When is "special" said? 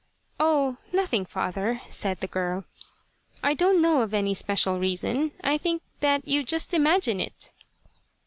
4.33-4.79